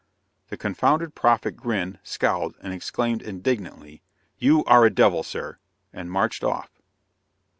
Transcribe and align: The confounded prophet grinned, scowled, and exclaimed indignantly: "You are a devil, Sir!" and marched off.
The 0.47 0.57
confounded 0.57 1.13
prophet 1.13 1.51
grinned, 1.51 1.99
scowled, 2.01 2.55
and 2.61 2.73
exclaimed 2.73 3.21
indignantly: 3.21 4.01
"You 4.39 4.63
are 4.65 4.83
a 4.83 4.89
devil, 4.89 5.21
Sir!" 5.21 5.59
and 5.93 6.09
marched 6.09 6.43
off. 6.43 6.71